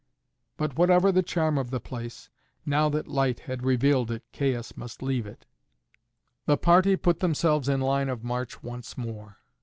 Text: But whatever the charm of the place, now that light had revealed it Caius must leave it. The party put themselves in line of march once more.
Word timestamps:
But 0.57 0.79
whatever 0.79 1.11
the 1.11 1.21
charm 1.21 1.59
of 1.59 1.69
the 1.69 1.79
place, 1.79 2.31
now 2.65 2.89
that 2.89 3.07
light 3.07 3.41
had 3.41 3.61
revealed 3.61 4.09
it 4.09 4.23
Caius 4.33 4.75
must 4.75 5.03
leave 5.03 5.27
it. 5.27 5.45
The 6.47 6.57
party 6.57 6.95
put 6.95 7.19
themselves 7.19 7.69
in 7.69 7.81
line 7.81 8.09
of 8.09 8.23
march 8.23 8.63
once 8.63 8.97
more. 8.97 9.37